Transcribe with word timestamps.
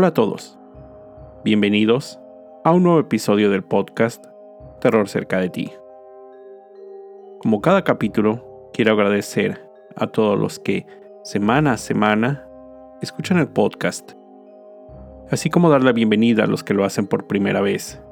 Hola 0.00 0.08
a 0.08 0.14
todos. 0.14 0.58
Bienvenidos 1.44 2.18
a 2.64 2.72
un 2.72 2.84
nuevo 2.84 3.00
episodio 3.00 3.50
del 3.50 3.62
podcast 3.62 4.24
Terror 4.80 5.10
cerca 5.10 5.36
de 5.36 5.50
ti. 5.50 5.70
Como 7.40 7.60
cada 7.60 7.84
capítulo, 7.84 8.70
quiero 8.72 8.94
agradecer 8.94 9.60
a 9.96 10.06
todos 10.06 10.38
los 10.38 10.58
que 10.58 10.86
semana 11.22 11.72
a 11.72 11.76
semana 11.76 12.48
escuchan 13.02 13.36
el 13.36 13.48
podcast, 13.48 14.12
así 15.30 15.50
como 15.50 15.68
dar 15.68 15.84
la 15.84 15.92
bienvenida 15.92 16.44
a 16.44 16.46
los 16.46 16.64
que 16.64 16.72
lo 16.72 16.86
hacen 16.86 17.06
por 17.06 17.26
primera 17.26 17.60
vez. 17.60 18.02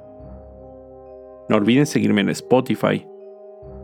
No 1.48 1.56
olviden 1.56 1.86
seguirme 1.86 2.20
en 2.20 2.28
Spotify 2.28 3.08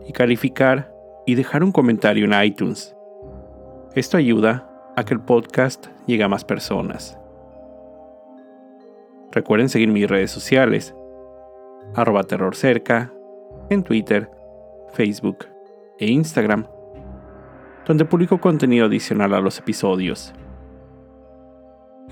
y 0.05 0.13
calificar 0.13 0.93
y 1.25 1.33
dejar 1.33 1.63
un 1.63 1.71
comentario 1.71 2.25
en 2.25 2.39
iTunes. 2.43 2.95
Esto 3.95 4.17
ayuda 4.17 4.69
a 4.95 5.03
que 5.05 5.15
el 5.15 5.21
podcast 5.21 5.87
llegue 6.05 6.23
a 6.23 6.29
más 6.29 6.45
personas. 6.45 7.17
Recuerden 9.35 9.67
seguir 9.67 9.89
mis 9.89 10.07
redes 10.07 10.31
sociales, 10.31 10.95
arroba 11.93 12.23
terrorcerca, 12.23 13.13
en 13.69 13.83
Twitter, 13.83 14.31
Facebook 14.93 15.39
e 15.99 16.09
Instagram, 16.09 16.65
donde 17.85 18.05
publico 18.05 18.39
contenido 18.39 18.85
adicional 18.85 19.33
a 19.33 19.41
los 19.41 19.59
episodios. 19.59 20.33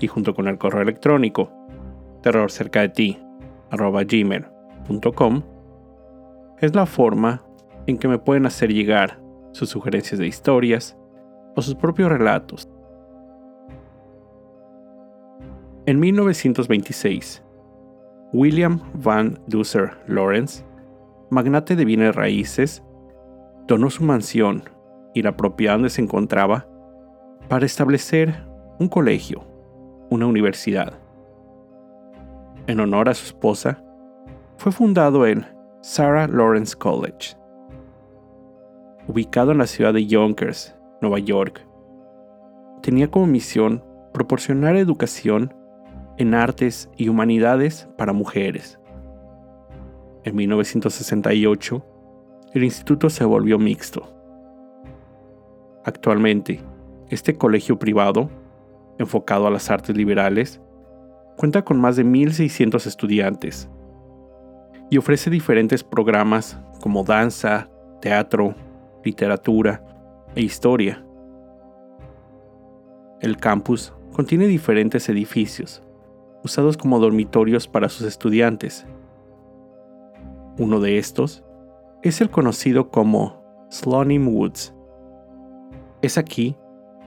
Y 0.00 0.06
junto 0.06 0.34
con 0.34 0.48
el 0.48 0.58
correo 0.58 0.82
electrónico, 0.82 1.50
terrorcerca 2.20 2.82
de 2.82 2.90
ti, 2.90 3.18
arroba 3.70 4.02
es 4.02 4.44
la 6.74 6.84
forma 6.84 7.42
en 7.86 7.96
que 7.96 8.08
me 8.08 8.18
pueden 8.18 8.44
hacer 8.44 8.70
llegar 8.70 9.18
sus 9.52 9.70
sugerencias 9.70 10.18
de 10.18 10.26
historias 10.26 10.98
o 11.56 11.62
sus 11.62 11.74
propios 11.74 12.10
relatos 12.10 12.68
En 15.86 16.00
1926, 16.00 17.44
William 18.32 18.80
Van 18.94 19.38
Duser 19.48 19.90
Lawrence, 20.06 20.64
magnate 21.28 21.76
de 21.76 21.84
bienes 21.84 22.16
raíces, 22.16 22.82
donó 23.66 23.90
su 23.90 24.02
mansión 24.02 24.62
y 25.12 25.20
la 25.20 25.36
propiedad 25.36 25.74
donde 25.74 25.90
se 25.90 26.00
encontraba 26.00 26.66
para 27.50 27.66
establecer 27.66 28.46
un 28.78 28.88
colegio, 28.88 29.44
una 30.08 30.24
universidad. 30.24 30.94
En 32.66 32.80
honor 32.80 33.10
a 33.10 33.14
su 33.14 33.26
esposa, 33.26 33.84
fue 34.56 34.72
fundado 34.72 35.26
el 35.26 35.44
Sarah 35.82 36.28
Lawrence 36.28 36.74
College, 36.74 37.36
ubicado 39.06 39.52
en 39.52 39.58
la 39.58 39.66
ciudad 39.66 39.92
de 39.92 40.06
Yonkers, 40.06 40.74
Nueva 41.02 41.18
York. 41.18 41.60
Tenía 42.80 43.10
como 43.10 43.26
misión 43.26 43.84
proporcionar 44.14 44.76
educación 44.76 45.52
en 46.18 46.34
artes 46.34 46.88
y 46.96 47.08
humanidades 47.08 47.88
para 47.96 48.12
mujeres. 48.12 48.78
En 50.24 50.36
1968, 50.36 51.84
el 52.54 52.64
instituto 52.64 53.10
se 53.10 53.24
volvió 53.24 53.58
mixto. 53.58 54.08
Actualmente, 55.84 56.60
este 57.10 57.34
colegio 57.36 57.78
privado, 57.78 58.30
enfocado 58.98 59.46
a 59.46 59.50
las 59.50 59.70
artes 59.70 59.96
liberales, 59.96 60.60
cuenta 61.36 61.62
con 61.62 61.80
más 61.80 61.96
de 61.96 62.04
1.600 62.04 62.86
estudiantes 62.86 63.68
y 64.90 64.98
ofrece 64.98 65.30
diferentes 65.30 65.82
programas 65.82 66.58
como 66.80 67.04
danza, 67.04 67.68
teatro, 68.00 68.54
literatura 69.04 69.84
e 70.34 70.42
historia. 70.42 71.04
El 73.20 73.36
campus 73.36 73.92
contiene 74.12 74.46
diferentes 74.46 75.08
edificios, 75.08 75.82
usados 76.44 76.76
como 76.76 77.00
dormitorios 77.00 77.66
para 77.66 77.88
sus 77.88 78.06
estudiantes. 78.06 78.86
Uno 80.58 80.78
de 80.78 80.98
estos 80.98 81.42
es 82.02 82.20
el 82.20 82.30
conocido 82.30 82.90
como 82.90 83.42
Slonim 83.70 84.28
Woods. 84.28 84.74
Es 86.02 86.18
aquí 86.18 86.56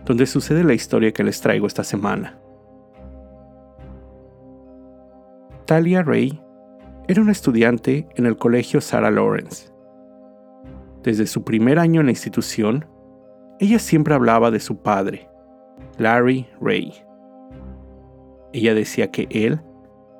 donde 0.06 0.26
sucede 0.26 0.64
la 0.64 0.74
historia 0.74 1.14
que 1.14 1.24
les 1.24 1.40
traigo 1.40 1.68
esta 1.68 1.84
semana. 1.84 2.40
Talia 5.66 6.02
Ray 6.02 6.42
era 7.08 7.22
una 7.22 7.32
estudiante 7.32 8.08
en 8.16 8.26
el 8.26 8.38
colegio 8.38 8.82
Sarah 8.82 9.12
Lawrence. 9.12 9.72
Desde 11.04 11.28
su 11.28 11.44
primer 11.44 11.78
año 11.78 12.02
en 12.02 12.08
la 12.08 12.12
institución, 12.12 12.86
ella 13.60 13.80
siempre 13.80 14.14
hablaba 14.14 14.50
de 14.50 14.60
su 14.60 14.78
padre, 14.82 15.30
Larry 15.98 16.48
Ray. 16.60 17.07
Ella 18.58 18.74
decía 18.74 19.12
que 19.12 19.28
él 19.30 19.62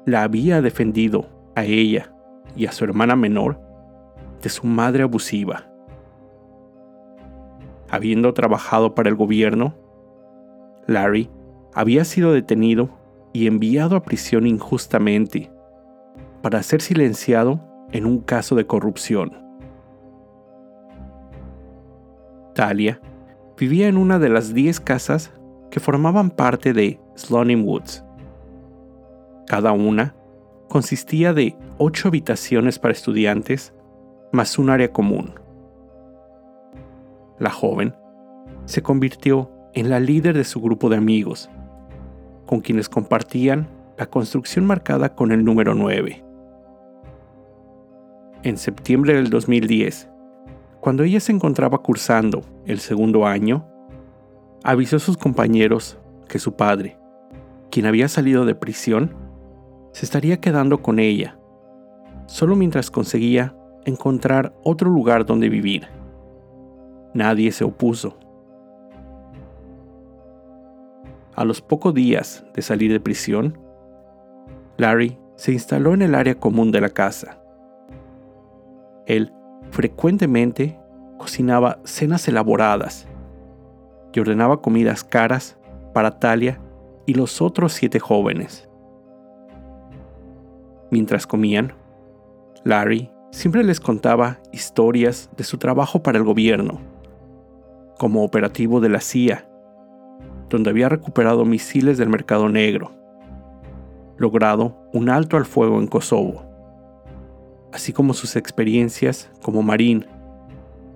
la 0.06 0.22
había 0.22 0.62
defendido 0.62 1.26
a 1.56 1.64
ella 1.66 2.14
y 2.56 2.68
a 2.68 2.72
su 2.72 2.84
hermana 2.84 3.16
menor 3.16 3.60
de 4.44 4.50
su 4.50 4.68
madre 4.68 5.02
abusiva. 5.02 5.68
Habiendo 7.90 8.36
trabajado 8.36 8.94
para 8.94 9.10
el 9.10 9.16
gobierno, 9.16 9.74
Larry 10.86 11.32
había 11.74 12.06
sido 12.06 12.32
detenido 12.32 12.92
y 13.34 13.48
enviado 13.48 13.96
a 13.96 14.04
prisión 14.04 14.46
injustamente 14.46 15.52
para 16.44 16.62
ser 16.62 16.84
silenciado 16.84 17.60
en 17.92 18.06
un 18.06 18.20
caso 18.20 18.54
de 18.54 18.68
corrupción. 18.68 19.36
Talia 22.54 23.02
vivía 23.58 23.88
en 23.88 23.98
una 23.98 24.20
de 24.20 24.30
las 24.30 24.54
10 24.54 24.80
casas 24.82 25.34
que 25.72 25.80
formaban 25.80 26.30
parte 26.30 26.74
de 26.74 27.02
Slonim 27.16 27.66
Woods, 27.66 28.04
cada 29.48 29.72
una 29.72 30.14
consistía 30.68 31.34
de 31.34 31.56
ocho 31.78 32.10
habitaciones 32.10 32.78
para 32.80 32.92
estudiantes 32.94 33.74
más 34.32 34.60
un 34.60 34.70
área 34.70 34.92
común. 34.92 35.34
La 37.40 37.50
joven 37.50 37.96
se 38.66 38.82
convirtió 38.82 39.50
en 39.74 39.90
la 39.90 40.00
líder 40.00 40.36
de 40.36 40.44
su 40.44 40.60
grupo 40.60 40.90
de 40.90 40.98
amigos, 40.98 41.50
con 42.46 42.60
quienes 42.60 42.90
compartían 42.90 43.68
la 43.98 44.08
construcción 44.08 44.66
marcada 44.66 45.16
con 45.16 45.32
el 45.32 45.44
número 45.44 45.74
9. 45.74 46.24
En 48.44 48.58
septiembre 48.58 49.14
del 49.14 49.30
2010, 49.30 50.10
cuando 50.80 51.04
ella 51.04 51.20
se 51.20 51.32
encontraba 51.32 51.80
cursando 51.80 52.44
el 52.66 52.80
segundo 52.80 53.26
año, 53.26 53.68
avisó 54.64 54.98
a 54.98 55.00
sus 55.00 55.18
compañeros 55.18 55.98
que 56.28 56.40
su 56.40 56.56
padre, 56.56 56.98
quien 57.72 57.86
había 57.86 58.08
salido 58.08 58.46
de 58.46 58.56
prisión, 58.56 59.27
se 59.98 60.06
estaría 60.06 60.40
quedando 60.40 60.84
con 60.84 61.00
ella, 61.00 61.40
solo 62.28 62.56
mientras 62.56 62.92
conseguía 62.92 63.56
encontrar 63.84 64.54
otro 64.64 64.92
lugar 64.92 65.26
donde 65.26 65.50
vivir. 65.50 65.88
Nadie 67.16 67.52
se 67.52 67.64
opuso. 67.64 68.16
A 71.34 71.44
los 71.46 71.64
pocos 71.64 71.96
días 71.96 72.46
de 72.54 72.62
salir 72.62 72.92
de 72.92 73.00
prisión, 73.00 73.58
Larry 74.78 75.18
se 75.36 75.52
instaló 75.52 75.96
en 75.96 76.04
el 76.04 76.14
área 76.14 76.36
común 76.36 76.72
de 76.72 76.82
la 76.82 76.90
casa. 76.90 77.42
Él 79.08 79.34
frecuentemente 79.72 80.80
cocinaba 81.18 81.80
cenas 81.86 82.28
elaboradas 82.28 83.08
y 84.14 84.20
ordenaba 84.20 84.62
comidas 84.62 85.04
caras 85.04 85.58
para 85.92 86.20
Talia 86.20 86.62
y 87.08 87.16
los 87.16 87.42
otros 87.42 87.74
siete 87.74 87.98
jóvenes. 88.00 88.67
Mientras 90.90 91.28
comían, 91.28 91.74
Larry 92.64 93.12
siempre 93.32 93.64
les 93.64 93.80
contaba 93.80 94.40
historias 94.52 95.30
de 95.36 95.44
su 95.44 95.58
trabajo 95.58 96.02
para 96.02 96.18
el 96.18 96.24
gobierno, 96.24 96.80
como 97.98 98.24
operativo 98.24 98.80
de 98.80 98.90
la 98.90 99.02
CIA, 99.02 99.50
donde 100.50 100.70
había 100.70 100.90
recuperado 100.90 101.44
misiles 101.44 101.98
del 101.98 102.10
mercado 102.10 102.48
negro, 102.48 102.92
logrado 104.18 104.78
un 104.94 105.10
alto 105.10 105.36
al 105.36 105.46
fuego 105.46 105.80
en 105.80 105.88
Kosovo, 105.88 106.46
así 107.74 107.92
como 107.92 108.14
sus 108.14 108.36
experiencias 108.36 109.30
como 109.42 109.62
marín 109.62 110.06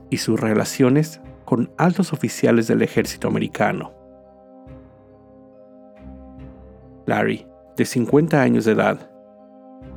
y 0.09 0.17
sus 0.17 0.39
relaciones 0.39 1.21
con 1.43 1.69
altos 1.77 2.13
oficiales 2.13 2.67
del 2.67 2.81
ejército 2.81 3.27
americano. 3.27 3.93
Larry, 7.05 7.45
de 7.75 7.85
50 7.85 8.41
años 8.41 8.63
de 8.63 8.71
edad, 8.71 9.10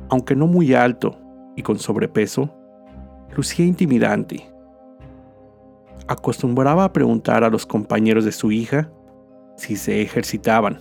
aunque 0.09 0.35
no 0.35 0.47
muy 0.47 0.73
alto 0.73 1.17
y 1.55 1.63
con 1.63 1.79
sobrepeso, 1.79 2.49
lucía 3.35 3.65
intimidante. 3.65 4.49
Acostumbraba 6.07 6.83
a 6.83 6.93
preguntar 6.93 7.43
a 7.43 7.49
los 7.49 7.65
compañeros 7.65 8.25
de 8.25 8.31
su 8.31 8.51
hija 8.51 8.91
si 9.55 9.75
se 9.75 10.01
ejercitaban, 10.01 10.79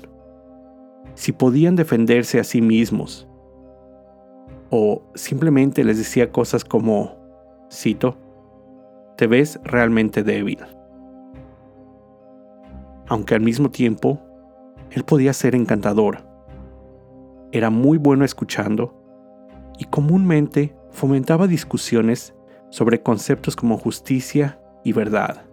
si 1.14 1.32
podían 1.32 1.76
defenderse 1.76 2.40
a 2.40 2.44
sí 2.44 2.60
mismos, 2.60 3.28
o 4.70 5.02
simplemente 5.14 5.84
les 5.84 5.98
decía 5.98 6.32
cosas 6.32 6.64
como, 6.64 7.16
cito, 7.70 8.16
te 9.16 9.26
ves 9.26 9.60
realmente 9.62 10.22
débil. 10.24 10.58
Aunque 13.06 13.34
al 13.34 13.40
mismo 13.40 13.70
tiempo, 13.70 14.20
él 14.90 15.04
podía 15.04 15.32
ser 15.32 15.54
encantador, 15.54 16.18
era 17.52 17.70
muy 17.70 17.98
bueno 17.98 18.24
escuchando 18.24 19.03
y 19.78 19.84
comúnmente 19.84 20.74
fomentaba 20.90 21.46
discusiones 21.46 22.34
sobre 22.70 23.02
conceptos 23.02 23.56
como 23.56 23.78
justicia 23.78 24.60
y 24.84 24.92
verdad. 24.92 25.44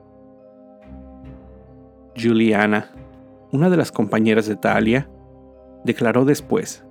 Juliana, 2.16 2.92
una 3.52 3.70
de 3.70 3.78
las 3.78 3.92
compañeras 3.92 4.48
de 4.48 4.56
Talia, 4.56 5.10
declaró 5.84 6.26
después, 6.26 6.86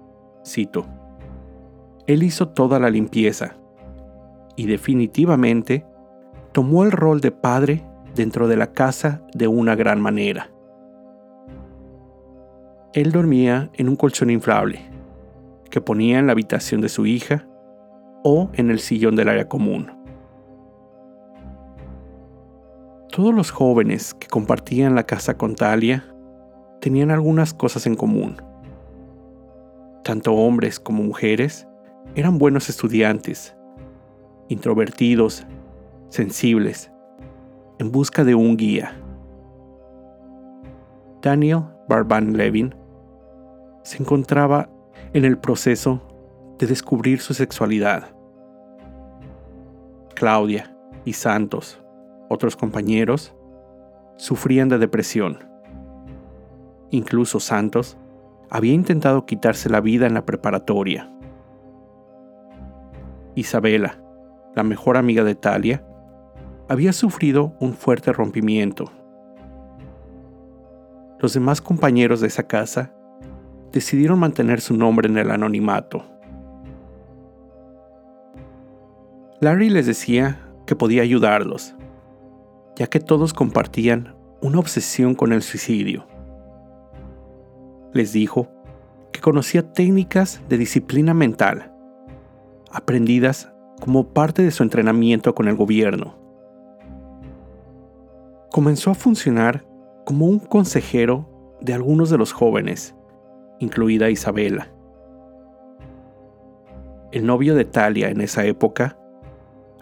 cito, 0.45 0.87
Él 2.07 2.23
hizo 2.23 2.49
toda 2.49 2.79
la 2.79 2.91
limpieza 2.91 3.57
y 4.57 4.67
definitivamente 4.67 5.87
tomó 6.53 6.85
el 6.85 6.91
rol 6.91 7.21
de 7.21 7.31
padre 7.31 7.85
dentro 8.15 8.49
de 8.49 8.57
la 8.57 8.73
casa 8.73 9.23
de 9.35 9.47
una 9.47 9.77
gran 9.77 10.01
manera. 10.01 10.51
Él 12.93 13.13
dormía 13.13 13.71
en 13.75 13.89
un 13.89 13.95
colchón 13.95 14.31
inflable 14.31 14.90
que 15.71 15.81
ponía 15.81 16.19
en 16.19 16.27
la 16.27 16.33
habitación 16.33 16.81
de 16.81 16.89
su 16.89 17.07
hija 17.07 17.47
o 18.23 18.51
en 18.55 18.71
el 18.71 18.81
sillón 18.81 19.17
del 19.17 19.29
área 19.29 19.49
común. 19.49 19.91
Todos 23.11 23.35
los 23.35 23.51
jóvenes 23.51 24.15
que 24.15 24.29
compartían 24.29 24.95
la 24.95 25.05
casa 25.05 25.37
con 25.37 25.55
Talia 25.55 26.05
tenían 26.81 27.11
algunas 27.11 27.55
cosas 27.55 27.87
en 27.87 27.95
común. 27.95 28.37
Tanto 30.05 30.33
hombres 30.35 30.79
como 30.81 31.03
mujeres 31.03 31.67
eran 32.15 32.39
buenos 32.39 32.69
estudiantes, 32.69 33.57
introvertidos, 34.49 35.47
sensibles, 36.09 36.91
en 37.79 37.91
busca 37.91 38.25
de 38.25 38.35
un 38.35 38.57
guía. 38.57 38.97
Daniel 41.23 41.65
Barban 41.89 42.37
Levin 42.37 42.75
se 43.83 43.99
encontraba 44.03 44.71
en 45.13 45.25
el 45.25 45.39
proceso 45.39 46.01
de 46.59 46.67
descubrir 46.67 47.21
su 47.21 47.35
sexualidad. 47.35 48.15
Claudia 50.15 50.77
y 51.05 51.15
Santos, 51.15 51.83
otros 52.29 52.57
compañeros, 52.57 53.35
sufrían 54.17 54.69
de 54.69 54.79
depresión. 54.79 55.39
Incluso 56.91 57.41
Santos 57.41 57.97
había 58.51 58.73
intentado 58.73 59.27
quitarse 59.27 59.69
la 59.69 59.81
vida 59.81 60.07
en 60.07 60.15
la 60.15 60.27
preparatoria. 60.27 61.11
Isabela, 63.35 64.03
la 64.55 64.63
mejor 64.63 64.97
amiga 64.97 65.25
de 65.25 65.35
Talia, 65.35 65.85
había 66.69 66.93
sufrido 66.93 67.55
un 67.59 67.75
fuerte 67.75 68.13
rompimiento. 68.13 68.93
Los 71.19 71.35
demás 71.35 71.61
compañeros 71.61 72.21
de 72.21 72.29
esa 72.29 72.45
casa 72.45 72.95
decidieron 73.73 74.19
mantener 74.19 74.61
su 74.61 74.77
nombre 74.77 75.09
en 75.09 75.19
el 75.19 75.31
anonimato. 75.31 76.05
Larry 79.41 79.71
les 79.71 79.87
decía 79.87 80.41
que 80.67 80.77
podía 80.77 81.03
ayudarlos, 81.03 81.75
ya 82.77 82.87
que 82.89 83.01
todos 83.01 83.33
compartían 83.33 84.15
una 84.43 84.59
obsesión 84.59 85.15
con 85.15 85.33
el 85.33 85.43
suicidio. 85.43 86.07
Les 87.93 88.13
dijo 88.13 88.49
que 89.13 89.21
conocía 89.21 89.73
técnicas 89.73 90.41
de 90.49 90.59
disciplina 90.59 91.15
mental, 91.15 91.73
aprendidas 92.71 93.51
como 93.81 94.13
parte 94.13 94.43
de 94.43 94.51
su 94.51 94.63
entrenamiento 94.63 95.35
con 95.35 95.49
el 95.49 95.57
gobierno. 95.57 96.19
Comenzó 98.51 98.91
a 98.91 98.95
funcionar 98.95 99.65
como 100.05 100.27
un 100.27 100.39
consejero 100.39 101.57
de 101.61 101.73
algunos 101.73 102.11
de 102.11 102.19
los 102.19 102.33
jóvenes 102.33 102.95
incluida 103.61 104.11
Isabela. 104.11 104.69
El 107.13 107.27
novio 107.27 107.55
de 107.55 107.65
Talia 107.65 108.09
en 108.09 108.21
esa 108.21 108.45
época 108.45 108.99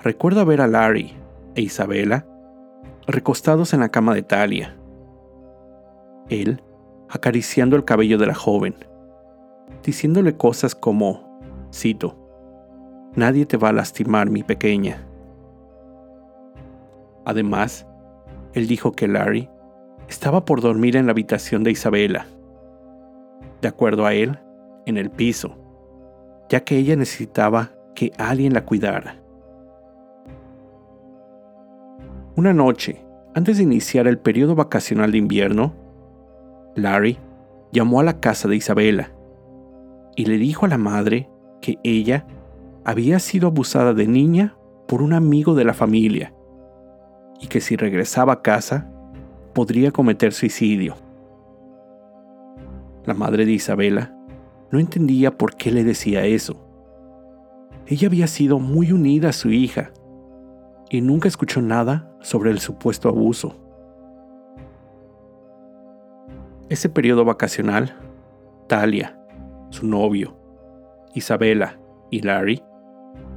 recuerda 0.03 0.45
ver 0.45 0.61
a 0.61 0.67
Larry 0.67 1.13
e 1.55 1.63
Isabela 1.63 2.27
recostados 3.07 3.73
en 3.73 3.81
la 3.81 3.89
cama 3.89 4.15
de 4.15 4.23
Talia. 4.23 4.77
Él 6.29 6.63
acariciando 7.09 7.77
el 7.77 7.85
cabello 7.85 8.19
de 8.19 8.27
la 8.27 8.35
joven, 8.35 8.75
diciéndole 9.83 10.37
cosas 10.37 10.75
como, 10.75 11.41
cito, 11.73 12.17
Nadie 13.15 13.47
te 13.47 13.57
va 13.57 13.71
a 13.71 13.73
lastimar, 13.73 14.29
mi 14.29 14.43
pequeña. 14.43 15.07
Además, 17.25 17.87
él 18.53 18.67
dijo 18.67 18.93
que 18.93 19.09
Larry 19.09 19.49
estaba 20.09 20.45
por 20.45 20.61
dormir 20.61 20.95
en 20.97 21.07
la 21.07 21.13
habitación 21.13 21.65
de 21.65 21.71
Isabela 21.71 22.27
de 23.61 23.69
acuerdo 23.69 24.07
a 24.07 24.15
él, 24.15 24.39
en 24.87 24.97
el 24.97 25.11
piso, 25.11 25.57
ya 26.49 26.61
que 26.61 26.77
ella 26.77 26.97
necesitaba 26.97 27.73
que 27.95 28.13
alguien 28.19 28.55
la 28.55 28.65
cuidara. 28.65 29.21
Una 32.37 32.53
noche, 32.53 33.05
antes 33.35 33.57
de 33.57 33.65
iniciar 33.65 34.07
el 34.07 34.19
periodo 34.19 34.55
vacacional 34.55 35.13
de 35.13 35.19
invierno, 35.19 35.75
Larry 36.77 37.19
llamó 37.73 38.01
a 38.01 38.05
la 38.05 38.21
casa 38.21 38.49
de 38.49 38.57
Isabela 38.57 39.11
y 40.17 40.27
le 40.27 40.39
dijo 40.39 40.65
a 40.65 40.69
la 40.69 40.79
madre 40.79 41.29
que 41.61 41.79
ella 41.83 42.27
había 42.85 43.19
sido 43.19 43.49
abusada 43.49 43.93
de 43.93 44.07
niña 44.07 44.57
por 44.87 45.03
un 45.03 45.13
amigo 45.13 45.55
de 45.55 45.65
la 45.65 45.75
familia 45.75 46.33
y 47.41 47.49
que 47.49 47.61
si 47.61 47.77
regresaba 47.77 48.35
a 48.35 48.43
casa 48.43 48.91
podría 49.53 49.91
cometer 49.91 50.33
suicidio. 50.33 50.95
La 53.09 53.15
madre 53.15 53.47
de 53.47 53.53
Isabela 53.53 54.15
no 54.71 54.79
entendía 54.79 55.39
por 55.39 55.57
qué 55.57 55.71
le 55.71 55.83
decía 55.83 56.27
eso. 56.27 56.63
Ella 57.87 58.07
había 58.07 58.27
sido 58.27 58.59
muy 58.59 58.93
unida 58.93 59.31
a 59.31 59.33
su 59.33 59.49
hija 59.49 59.93
y 60.91 61.01
nunca 61.01 61.27
escuchó 61.27 61.63
nada 61.63 62.15
sobre 62.21 62.51
el 62.51 62.59
supuesto 62.59 63.09
abuso. 63.09 63.57
Ese 66.69 66.91
periodo 66.91 67.25
vacacional, 67.25 67.97
Talia, 68.67 69.19
su 69.71 69.87
novio, 69.87 70.37
Isabela 71.15 71.81
y 72.11 72.21
Larry 72.21 72.63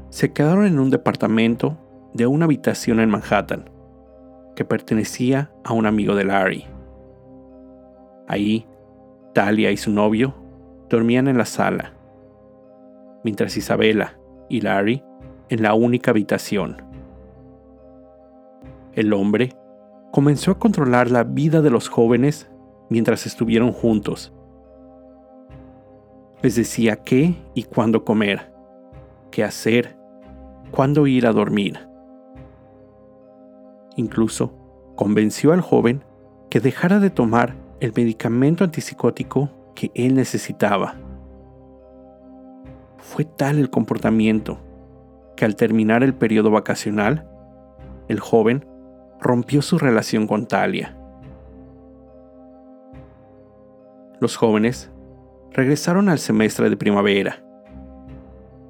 se 0.10 0.34
quedaron 0.34 0.66
en 0.66 0.80
un 0.80 0.90
departamento 0.90 1.78
de 2.13 2.28
una 2.28 2.44
habitación 2.44 3.00
en 3.00 3.10
Manhattan 3.10 3.70
que 4.54 4.66
pertenecía 4.66 5.50
a 5.63 5.72
un 5.72 5.86
amigo 5.86 6.13
de 6.13 6.25
Larry. 6.25 6.66
Ahí 8.28 8.68
Talia 9.34 9.72
y 9.72 9.78
su 9.78 9.92
novio 9.92 10.34
dormían 10.90 11.28
en 11.28 11.38
la 11.38 11.46
sala, 11.46 11.94
mientras 13.24 13.56
Isabela 13.56 14.20
y 14.50 14.62
Larry 14.62 15.04
en 15.50 15.62
la 15.64 15.74
única 15.74 16.12
habitación. 16.12 16.82
El 18.94 19.14
hombre 19.14 19.56
comenzó 20.12 20.52
a 20.52 20.60
controlar 20.60 21.10
la 21.10 21.24
vida 21.24 21.62
de 21.62 21.70
los 21.70 21.88
jóvenes 21.88 22.50
mientras 22.90 23.26
estuvieron 23.26 23.72
juntos. 23.72 24.34
Les 26.42 26.56
decía 26.56 26.98
qué 26.98 27.36
y 27.54 27.64
cuándo 27.64 28.04
comer, 28.04 28.52
qué 29.30 29.44
hacer, 29.44 29.96
cuándo 30.72 31.08
ir 31.08 31.26
a 31.26 31.32
dormir. 31.32 31.80
Incluso 33.96 34.54
convenció 34.96 35.54
al 35.54 35.62
joven 35.62 36.04
que 36.50 36.60
dejara 36.60 37.00
de 37.00 37.10
tomar 37.10 37.56
el 37.82 37.92
medicamento 37.96 38.64
antipsicótico 38.64 39.50
que 39.74 39.92
él 39.96 40.14
necesitaba. 40.14 40.96
Fue 42.98 43.26
tal 43.26 43.58
el 43.58 43.72
comportamiento 43.72 44.60
que 45.36 45.46
al 45.46 45.56
terminar 45.56 46.04
el 46.04 46.14
periodo 46.14 46.52
vacacional, 46.52 47.28
el 48.08 48.20
joven 48.20 48.68
rompió 49.20 49.64
su 49.64 49.80
relación 49.80 50.28
con 50.28 50.46
Talia. 50.46 50.96
Los 54.20 54.38
jóvenes 54.38 54.92
regresaron 55.50 56.08
al 56.08 56.20
semestre 56.20 56.70
de 56.70 56.78
primavera 56.78 57.44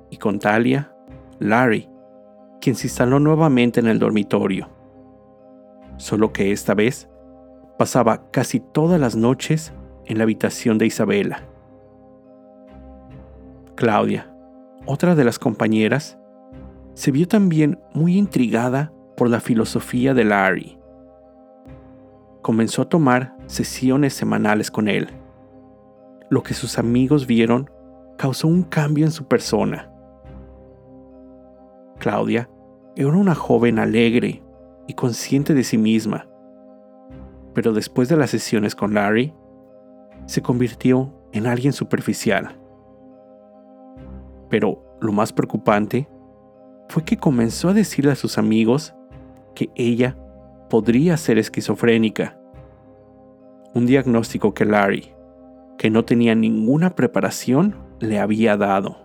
y 0.10 0.16
con 0.16 0.40
Talia, 0.40 0.96
Larry, 1.40 1.90
quien 2.62 2.76
se 2.78 2.88
instaló 2.88 3.20
nuevamente 3.20 3.82
en 3.82 3.88
el 3.88 4.00
dormitorio, 4.00 4.70
solo 5.98 6.32
que 6.32 6.54
esta 6.54 6.74
vez 6.74 7.11
pasaba 7.82 8.30
casi 8.30 8.60
todas 8.60 9.02
las 9.02 9.16
noches 9.16 9.74
en 10.06 10.20
la 10.20 10.24
habitación 10.26 10.78
de 10.78 10.86
Isabela. 10.86 11.48
Claudia, 13.74 14.32
otra 14.86 15.16
de 15.16 15.24
las 15.24 15.40
compañeras, 15.40 16.20
se 16.94 17.10
vio 17.10 17.28
también 17.28 17.80
muy 17.96 18.20
intrigada 18.20 18.94
por 19.18 19.32
la 19.32 19.40
filosofía 19.40 20.14
de 20.14 20.26
Larry. 20.26 20.78
Comenzó 22.44 22.84
a 22.84 22.90
tomar 22.90 23.36
sesiones 23.48 24.14
semanales 24.14 24.70
con 24.70 24.88
él. 24.88 25.10
Lo 26.30 26.44
que 26.44 26.54
sus 26.54 26.78
amigos 26.78 27.26
vieron 27.26 27.68
causó 28.16 28.48
un 28.48 28.62
cambio 28.62 29.06
en 29.06 29.12
su 29.12 29.28
persona. 29.28 29.92
Claudia 31.98 32.48
era 32.96 33.10
una 33.10 33.34
joven 33.34 33.80
alegre 33.80 34.44
y 34.88 34.94
consciente 34.94 35.56
de 35.56 35.64
sí 35.64 35.80
misma 35.80 36.28
pero 37.54 37.74
después 37.74 38.10
de 38.10 38.18
las 38.18 38.30
sesiones 38.30 38.76
con 38.76 38.94
Larry, 38.94 39.34
se 40.26 40.42
convirtió 40.42 41.14
en 41.32 41.48
alguien 41.48 41.74
superficial, 41.74 42.58
Pero 44.50 44.84
lo 45.00 45.14
más 45.14 45.32
preocupante 45.32 46.10
fue 46.90 47.06
que 47.06 47.16
comenzó 47.16 47.70
a 47.70 47.74
decirle 47.74 48.12
a 48.12 48.16
sus 48.16 48.38
amigos 48.38 48.94
que 49.56 49.70
ella 49.76 50.18
podría 50.70 51.16
ser 51.16 51.38
esquizofrénica. 51.38 52.38
Un 53.74 53.86
diagnóstico 53.86 54.54
que 54.54 54.66
Larry, 54.66 55.14
que 55.78 55.90
no 55.90 56.04
tenía 56.04 56.36
ninguna 56.36 56.96
preparación, 56.96 57.76
le 58.00 58.20
había 58.20 58.58
dado. 58.58 58.98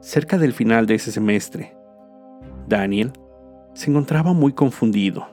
Cerca 0.00 0.38
del 0.38 0.52
final 0.52 0.86
de 0.86 0.94
ese 0.94 1.10
semestre, 1.10 1.76
Daniel 2.68 3.12
se 3.78 3.92
encontraba 3.92 4.32
muy 4.32 4.54
confundido. 4.54 5.28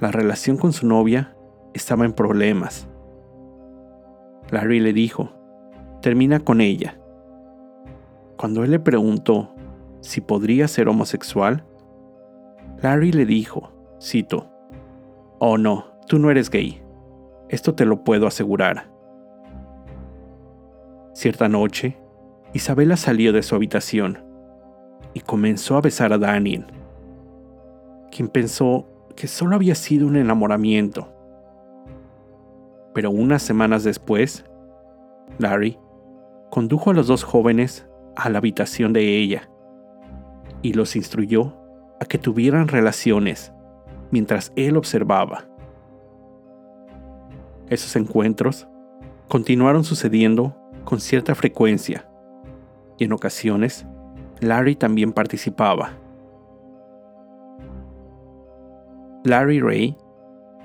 La 0.00 0.10
relación 0.10 0.56
con 0.56 0.72
su 0.72 0.88
novia 0.88 1.36
estaba 1.72 2.04
en 2.04 2.14
problemas. 2.14 2.88
Larry 4.50 4.80
le 4.80 4.92
dijo, 4.92 5.30
termina 6.00 6.40
con 6.40 6.60
ella. 6.60 6.98
Cuando 8.36 8.64
él 8.64 8.72
le 8.72 8.80
preguntó 8.80 9.54
si 10.00 10.20
podría 10.20 10.66
ser 10.66 10.88
homosexual, 10.88 11.64
Larry 12.82 13.12
le 13.12 13.24
dijo, 13.24 13.70
cito, 14.00 14.50
Oh 15.38 15.58
no, 15.58 15.92
tú 16.08 16.18
no 16.18 16.28
eres 16.28 16.50
gay. 16.50 16.82
Esto 17.48 17.76
te 17.76 17.84
lo 17.84 18.02
puedo 18.02 18.26
asegurar. 18.26 18.90
Cierta 21.12 21.48
noche, 21.48 21.96
Isabela 22.52 22.96
salió 22.96 23.32
de 23.32 23.44
su 23.44 23.54
habitación 23.54 24.24
y 25.14 25.20
comenzó 25.20 25.76
a 25.76 25.82
besar 25.82 26.12
a 26.12 26.18
Daniel, 26.18 26.66
quien 28.12 28.28
pensó 28.28 28.86
que 29.16 29.26
solo 29.26 29.56
había 29.56 29.74
sido 29.74 30.06
un 30.06 30.16
enamoramiento. 30.16 31.12
Pero 32.94 33.10
unas 33.10 33.42
semanas 33.42 33.84
después, 33.84 34.44
Larry 35.38 35.78
condujo 36.50 36.90
a 36.90 36.94
los 36.94 37.06
dos 37.06 37.24
jóvenes 37.24 37.88
a 38.14 38.28
la 38.28 38.38
habitación 38.38 38.92
de 38.92 39.18
ella 39.18 39.48
y 40.60 40.74
los 40.74 40.94
instruyó 40.94 41.56
a 42.00 42.04
que 42.04 42.18
tuvieran 42.18 42.68
relaciones 42.68 43.52
mientras 44.10 44.52
él 44.56 44.76
observaba. 44.76 45.48
Esos 47.70 47.96
encuentros 47.96 48.68
continuaron 49.28 49.84
sucediendo 49.84 50.54
con 50.84 51.00
cierta 51.00 51.34
frecuencia 51.34 52.06
y 52.98 53.04
en 53.04 53.12
ocasiones 53.12 53.86
Larry 54.40 54.76
también 54.76 55.12
participaba. 55.12 56.01
Larry 59.24 59.60
Ray 59.60 59.96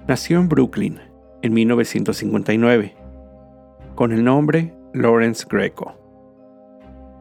nació 0.08 0.40
en 0.40 0.50
Brooklyn 0.50 1.00
en 1.44 1.54
1959 1.54 2.96
con 3.94 4.12
el 4.12 4.24
nombre 4.24 4.74
Lawrence 4.94 5.46
Greco, 5.48 5.96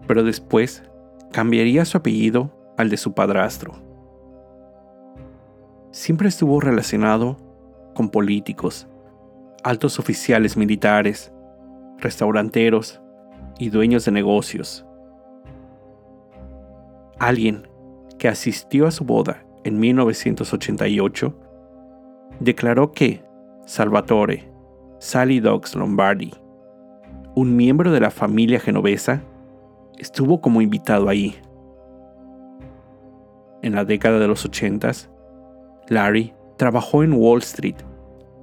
pero 0.07 0.23
después 0.23 0.83
cambiaría 1.33 1.85
su 1.85 1.99
apellido 1.99 2.51
al 2.79 2.89
de 2.89 2.97
su 2.97 3.13
padrastro. 3.13 3.75
Siempre 5.91 6.29
estuvo 6.29 6.59
relacionado 6.59 7.37
con 7.95 8.09
políticos, 8.09 8.89
altos 9.63 9.99
oficiales 9.99 10.57
militares, 10.57 11.35
restauranteros 11.99 13.03
y 13.59 13.69
dueños 13.69 14.07
de 14.07 14.13
negocios. 14.13 14.87
Alguien 17.19 17.69
que 18.19 18.29
asistió 18.29 18.87
a 18.87 18.91
su 18.91 19.05
boda 19.05 19.46
en 19.67 19.81
1988 19.81 21.35
declaró 22.39 22.93
que 22.93 23.25
Salvatore 23.67 24.49
Sally 25.01 25.41
Dogs 25.41 25.75
Lombardi, 25.75 26.33
un 27.35 27.57
miembro 27.57 27.91
de 27.91 27.99
la 27.99 28.13
familia 28.13 28.61
genovesa, 28.61 29.23
estuvo 29.99 30.41
como 30.41 30.63
invitado 30.63 31.09
ahí. 31.09 31.35
En 33.63 33.75
la 33.75 33.85
década 33.85 34.21
de 34.21 34.29
los 34.29 34.45
80, 34.45 34.93
Larry 35.89 36.33
trabajó 36.57 37.03
en 37.03 37.13
Wall 37.13 37.41
Street 37.41 37.77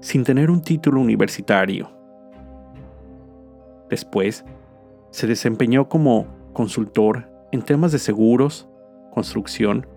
sin 0.01 0.25
tener 0.25 0.51
un 0.51 0.61
título 0.61 0.99
universitario. 0.99 1.89
Después, 3.89 4.43
se 5.11 5.27
desempeñó 5.27 5.87
como 5.87 6.27
consultor 6.51 7.29
en 7.53 7.61
temas 7.61 7.93
de 7.93 7.99
seguros, 7.99 8.67
construcción, 9.13 9.87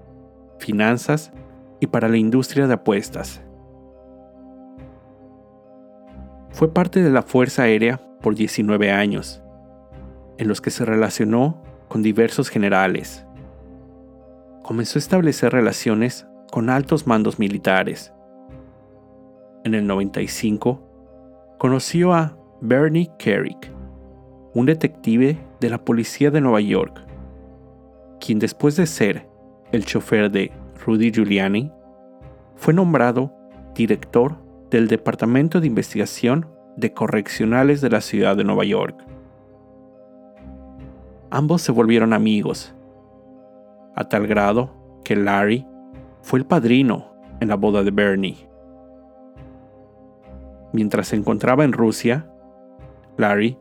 finanzas 0.59 1.33
y 1.81 1.87
para 1.87 2.09
la 2.09 2.17
industria 2.17 2.67
de 2.67 2.75
apuestas. 2.75 3.43
Fue 6.51 6.73
parte 6.73 7.03
de 7.03 7.11
la 7.11 7.23
Fuerza 7.23 7.65
Aérea 7.65 8.01
por 8.23 8.35
19 8.35 8.91
años, 8.91 9.43
en 10.39 10.49
los 10.49 10.61
que 10.61 10.71
se 10.71 10.85
relacionó 10.85 11.63
con 11.89 12.03
diversos 12.03 12.49
generales. 12.49 13.27
Comenzó 14.63 14.99
a 14.99 15.01
establecer 15.01 15.53
relaciones 15.53 16.27
con 16.51 16.71
altos 16.71 17.07
mandos 17.07 17.39
militares. 17.39 18.13
En 19.65 19.75
el 19.75 19.87
95, 19.87 20.81
conoció 21.59 22.15
a 22.15 22.37
Bernie 22.61 23.11
Kerrick, 23.19 23.71
un 24.55 24.67
detective 24.67 25.39
de 25.61 25.71
la 25.71 25.85
policía 25.85 26.31
de 26.31 26.41
Nueva 26.41 26.61
York, 26.61 27.05
quien 28.19 28.39
después 28.39 28.77
de 28.77 28.87
ser 28.87 29.29
el 29.77 29.85
chofer 29.85 30.31
de 30.31 30.51
Rudy 30.85 31.13
Giuliani, 31.13 31.71
fue 32.57 32.75
nombrado 32.75 33.33
director 33.75 34.37
del 34.71 34.89
Departamento 34.89 35.61
de 35.61 35.67
Investigación 35.67 36.49
de 36.77 36.93
Correccionales 36.93 37.81
de 37.81 37.91
la 37.91 38.01
ciudad 38.01 38.37
de 38.37 38.45
Nueva 38.45 38.65
York. 38.65 39.05
Ambos 41.31 41.63
se 41.63 41.73
volvieron 41.73 42.13
amigos, 42.13 42.75
a 43.95 44.09
tal 44.09 44.27
grado 44.27 44.71
que 45.05 45.17
Larry 45.17 45.67
fue 46.23 46.39
el 46.39 46.47
padrino 46.47 47.15
en 47.41 47.49
la 47.49 47.57
boda 47.57 47.83
de 47.83 47.91
Bernie. 47.91 48.49
Mientras 50.73 51.09
se 51.09 51.17
encontraba 51.17 51.65
en 51.65 51.73
Rusia, 51.73 52.31
Larry 53.17 53.59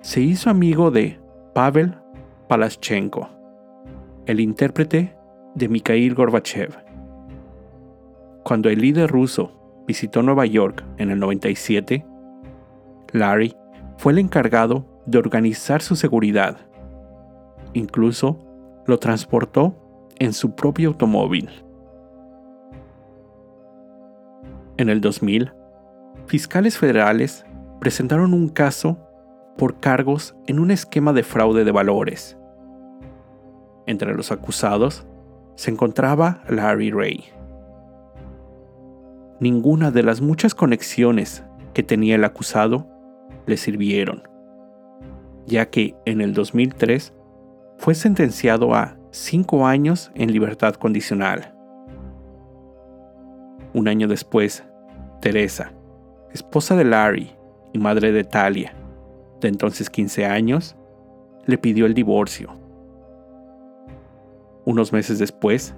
se 0.00 0.20
hizo 0.20 0.50
amigo 0.50 0.90
de 0.90 1.20
Pavel 1.54 1.94
Palaschenko, 2.48 3.28
el 4.26 4.40
intérprete 4.40 5.17
de 5.54 5.68
Mikhail 5.68 6.14
Gorbachev. 6.14 6.76
Cuando 8.44 8.68
el 8.68 8.80
líder 8.80 9.10
ruso 9.10 9.52
visitó 9.86 10.22
Nueva 10.22 10.46
York 10.46 10.84
en 10.98 11.10
el 11.10 11.18
97, 11.18 12.04
Larry 13.12 13.56
fue 13.96 14.12
el 14.12 14.18
encargado 14.18 14.86
de 15.06 15.18
organizar 15.18 15.82
su 15.82 15.96
seguridad. 15.96 16.58
Incluso 17.72 18.38
lo 18.86 18.98
transportó 18.98 19.74
en 20.18 20.32
su 20.32 20.54
propio 20.54 20.90
automóvil. 20.90 21.50
En 24.76 24.88
el 24.88 25.00
2000, 25.00 25.52
fiscales 26.26 26.78
federales 26.78 27.44
presentaron 27.80 28.32
un 28.32 28.48
caso 28.48 28.98
por 29.56 29.80
cargos 29.80 30.36
en 30.46 30.60
un 30.60 30.70
esquema 30.70 31.12
de 31.12 31.24
fraude 31.24 31.64
de 31.64 31.72
valores. 31.72 32.38
Entre 33.86 34.14
los 34.14 34.30
acusados 34.30 35.07
se 35.58 35.72
encontraba 35.72 36.40
Larry 36.48 36.92
Ray. 36.92 37.24
Ninguna 39.40 39.90
de 39.90 40.04
las 40.04 40.20
muchas 40.20 40.54
conexiones 40.54 41.42
que 41.74 41.82
tenía 41.82 42.14
el 42.14 42.22
acusado 42.22 42.86
le 43.44 43.56
sirvieron, 43.56 44.22
ya 45.46 45.68
que 45.68 45.96
en 46.04 46.20
el 46.20 46.32
2003 46.32 47.12
fue 47.76 47.96
sentenciado 47.96 48.72
a 48.72 48.96
cinco 49.10 49.66
años 49.66 50.12
en 50.14 50.30
libertad 50.30 50.74
condicional. 50.74 51.52
Un 53.74 53.88
año 53.88 54.06
después, 54.06 54.62
Teresa, 55.20 55.72
esposa 56.32 56.76
de 56.76 56.84
Larry 56.84 57.32
y 57.72 57.80
madre 57.80 58.12
de 58.12 58.22
Talia, 58.22 58.76
de 59.40 59.48
entonces 59.48 59.90
15 59.90 60.24
años, 60.24 60.76
le 61.46 61.58
pidió 61.58 61.86
el 61.86 61.94
divorcio. 61.94 62.57
Unos 64.68 64.92
meses 64.92 65.18
después, 65.18 65.74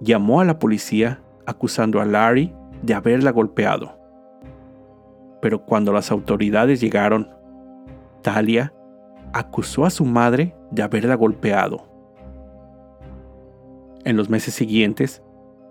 llamó 0.00 0.40
a 0.40 0.44
la 0.44 0.60
policía 0.60 1.20
acusando 1.44 2.00
a 2.00 2.04
Larry 2.04 2.54
de 2.82 2.94
haberla 2.94 3.32
golpeado. 3.32 3.98
Pero 5.42 5.64
cuando 5.64 5.92
las 5.92 6.12
autoridades 6.12 6.80
llegaron, 6.80 7.30
Talia 8.22 8.72
acusó 9.32 9.84
a 9.84 9.90
su 9.90 10.04
madre 10.04 10.54
de 10.70 10.84
haberla 10.84 11.16
golpeado. 11.16 11.88
En 14.04 14.16
los 14.16 14.30
meses 14.30 14.54
siguientes, 14.54 15.20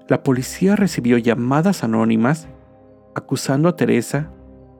la 0.10 0.22
policía 0.22 0.76
recibió 0.76 1.18
llamadas 1.18 1.86
anónimas 1.86 2.50
acusando 3.16 3.70
a 3.70 3.78
Teresa 3.78 4.30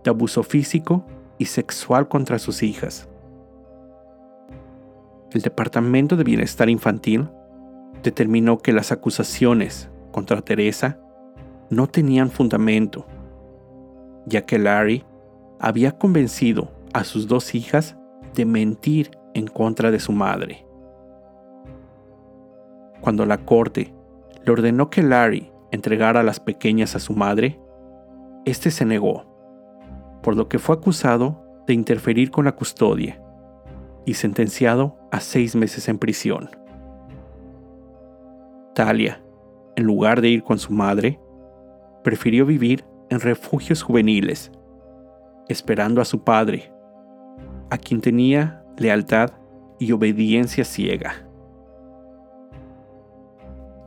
de 0.04 0.10
abuso 0.10 0.44
físico 0.44 1.06
y 1.38 1.46
sexual 1.46 2.10
contra 2.10 2.38
sus 2.38 2.64
hijas. 2.64 3.08
El 5.32 5.40
Departamento 5.40 6.18
de 6.18 6.26
Bienestar 6.26 6.70
Infantil 6.70 7.30
determinó 8.08 8.60
que 8.60 8.72
las 8.72 8.94
acusaciones 8.94 9.90
contra 10.14 10.42
Teresa 10.42 10.98
no 11.70 11.88
tenían 11.88 12.32
fundamento, 12.32 13.06
ya 14.26 14.46
que 14.46 14.58
Larry 14.58 15.04
había 15.60 15.98
convencido 15.98 16.72
a 16.94 17.04
sus 17.04 17.28
dos 17.28 17.54
hijas 17.54 17.98
de 18.34 18.46
mentir 18.46 19.12
en 19.34 19.48
contra 19.48 19.92
de 19.92 20.00
su 20.00 20.14
madre. 20.14 20.66
Cuando 23.02 23.26
la 23.26 23.40
corte 23.40 23.94
le 24.46 24.54
ordenó 24.54 24.90
que 24.90 25.04
Larry 25.04 25.52
entregara 25.72 26.22
a 26.22 26.24
las 26.24 26.40
pequeñas 26.40 26.96
a 26.96 27.00
su 27.00 27.12
madre, 27.12 27.60
este 28.46 28.72
se 28.72 28.86
negó, 28.86 29.26
por 30.24 30.38
lo 30.38 30.48
que 30.48 30.60
fue 30.60 30.76
acusado 30.76 31.44
de 31.68 31.74
interferir 31.74 32.32
con 32.32 32.46
la 32.46 32.54
custodia 32.54 33.22
y 34.06 34.14
sentenciado 34.14 34.98
a 35.12 35.20
seis 35.20 35.58
meses 35.58 35.90
en 35.90 36.00
prisión. 36.00 36.50
Talia, 38.78 39.20
en 39.76 39.86
lugar 39.86 40.22
de 40.22 40.30
ir 40.30 40.44
con 40.44 40.60
su 40.60 40.72
madre, 40.72 41.20
prefirió 42.04 42.46
vivir 42.46 42.86
en 43.10 43.20
refugios 43.20 43.82
juveniles, 43.82 44.52
esperando 45.50 46.00
a 46.00 46.06
su 46.06 46.24
padre, 46.24 46.72
a 47.72 47.80
quien 47.80 48.02
tenía 48.02 48.64
lealtad 48.78 49.32
y 49.80 49.94
obediencia 49.94 50.64
ciega. 50.64 51.28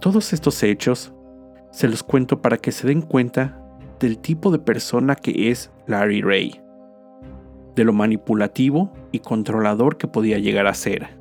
Todos 0.01 0.33
estos 0.33 0.61
hechos 0.65 1.15
se 1.71 1.87
los 1.87 2.03
cuento 2.03 2.43
para 2.43 2.57
que 2.57 2.73
se 2.73 2.89
den 2.89 3.01
cuenta 3.01 3.63
del 4.01 4.19
tipo 4.19 4.51
de 4.51 4.59
persona 4.59 5.15
que 5.15 5.53
es 5.53 5.71
Larry 5.87 6.21
Ray, 6.21 6.61
de 7.77 7.85
lo 7.85 7.93
manipulativo 7.93 8.93
y 9.13 9.21
controlador 9.21 9.99
que 9.99 10.09
podía 10.09 10.41
llegar 10.41 10.67
a 10.67 10.75
ser. 10.75 11.20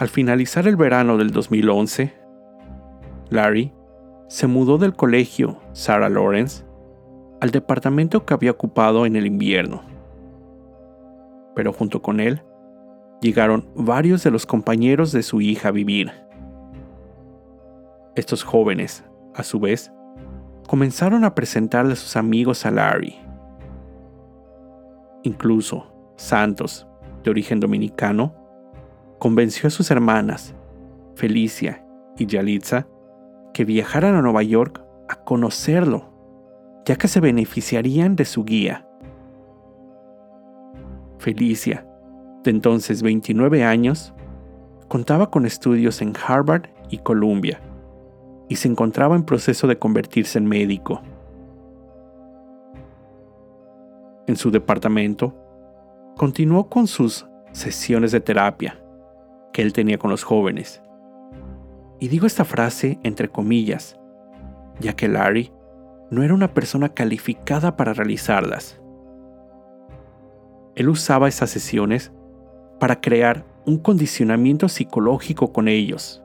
Al 0.00 0.08
finalizar 0.08 0.66
el 0.66 0.76
verano 0.76 1.18
del 1.18 1.30
2011, 1.30 2.14
Larry 3.28 3.70
se 4.28 4.46
mudó 4.46 4.78
del 4.78 4.94
colegio 4.94 5.60
Sarah 5.74 6.08
Lawrence 6.08 6.64
al 7.42 7.50
departamento 7.50 8.24
que 8.24 8.32
había 8.32 8.52
ocupado 8.52 9.04
en 9.04 9.14
el 9.14 9.26
invierno. 9.26 9.82
Pero 11.54 11.74
junto 11.74 12.00
con 12.00 12.18
él 12.18 12.42
llegaron 13.20 13.68
varios 13.74 14.24
de 14.24 14.30
los 14.30 14.46
compañeros 14.46 15.12
de 15.12 15.22
su 15.22 15.42
hija 15.42 15.68
a 15.68 15.72
vivir. 15.72 16.10
Estos 18.16 18.42
jóvenes, 18.42 19.04
a 19.34 19.42
su 19.42 19.60
vez, 19.60 19.92
comenzaron 20.66 21.24
a 21.24 21.34
presentarle 21.34 21.92
a 21.92 21.96
sus 21.96 22.16
amigos 22.16 22.64
a 22.64 22.70
Larry. 22.70 23.16
Incluso 25.24 25.92
Santos, 26.16 26.88
de 27.22 27.28
origen 27.28 27.60
dominicano, 27.60 28.39
convenció 29.20 29.68
a 29.68 29.70
sus 29.70 29.90
hermanas, 29.92 30.54
Felicia 31.14 31.84
y 32.16 32.26
Yalitza, 32.26 32.88
que 33.52 33.64
viajaran 33.64 34.14
a 34.14 34.22
Nueva 34.22 34.42
York 34.42 34.82
a 35.08 35.16
conocerlo, 35.22 36.10
ya 36.86 36.96
que 36.96 37.06
se 37.06 37.20
beneficiarían 37.20 38.16
de 38.16 38.24
su 38.24 38.44
guía. 38.44 38.88
Felicia, 41.18 41.86
de 42.42 42.50
entonces 42.50 43.02
29 43.02 43.62
años, 43.62 44.14
contaba 44.88 45.30
con 45.30 45.44
estudios 45.44 46.00
en 46.00 46.14
Harvard 46.26 46.70
y 46.88 46.98
Columbia 46.98 47.60
y 48.48 48.56
se 48.56 48.68
encontraba 48.68 49.16
en 49.16 49.24
proceso 49.24 49.66
de 49.66 49.78
convertirse 49.78 50.38
en 50.38 50.46
médico. 50.46 51.02
En 54.26 54.36
su 54.36 54.50
departamento, 54.50 55.34
continuó 56.16 56.70
con 56.70 56.86
sus 56.86 57.26
sesiones 57.52 58.12
de 58.12 58.20
terapia 58.20 58.80
que 59.52 59.62
él 59.62 59.72
tenía 59.72 59.98
con 59.98 60.10
los 60.10 60.24
jóvenes. 60.24 60.82
Y 61.98 62.08
digo 62.08 62.26
esta 62.26 62.44
frase 62.44 62.98
entre 63.02 63.28
comillas, 63.28 63.98
ya 64.80 64.94
que 64.94 65.08
Larry 65.08 65.52
no 66.10 66.22
era 66.22 66.34
una 66.34 66.52
persona 66.52 66.88
calificada 66.88 67.76
para 67.76 67.92
realizarlas. 67.92 68.80
Él 70.74 70.88
usaba 70.88 71.28
esas 71.28 71.50
sesiones 71.50 72.12
para 72.78 73.00
crear 73.00 73.44
un 73.66 73.78
condicionamiento 73.78 74.68
psicológico 74.68 75.52
con 75.52 75.68
ellos. 75.68 76.22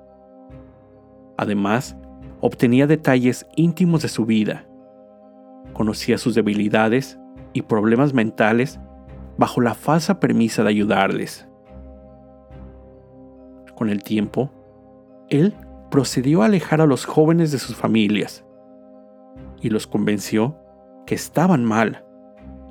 Además, 1.38 1.98
obtenía 2.40 2.88
detalles 2.88 3.46
íntimos 3.56 4.02
de 4.02 4.08
su 4.08 4.26
vida, 4.26 4.66
conocía 5.74 6.18
sus 6.18 6.36
debilidades 6.36 7.20
y 7.54 7.64
problemas 7.64 8.14
mentales 8.14 8.80
bajo 9.38 9.62
la 9.62 9.74
falsa 9.74 10.20
premisa 10.20 10.64
de 10.64 10.70
ayudarles. 10.70 11.45
Con 13.76 13.90
el 13.90 14.04
tiempo, 14.04 14.52
él 15.30 15.54
procedió 15.92 16.42
a 16.42 16.46
alejar 16.46 16.82
a 16.82 16.86
los 16.86 17.06
jóvenes 17.06 17.52
de 17.52 17.60
sus 17.60 17.76
familias 17.76 18.46
y 19.62 19.70
los 19.70 19.88
convenció 19.88 20.58
que 21.06 21.16
estaban 21.16 21.64
mal 21.64 22.06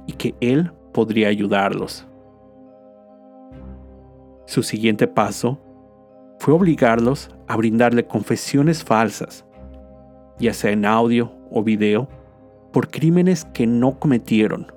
y 0.06 0.12
que 0.12 0.34
él 0.40 0.72
podría 0.92 1.28
ayudarlos. 1.28 2.06
Su 4.46 4.62
siguiente 4.62 5.06
paso 5.06 5.60
fue 6.38 6.54
obligarlos 6.54 7.30
a 7.48 7.56
brindarle 7.56 8.06
confesiones 8.06 8.84
falsas 8.84 9.44
ya 10.38 10.52
sea 10.52 10.72
en 10.72 10.84
audio 10.84 11.32
o 11.50 11.62
video, 11.62 12.08
por 12.72 12.90
crímenes 12.90 13.44
que 13.46 13.66
no 13.66 13.98
cometieron, 13.98 14.72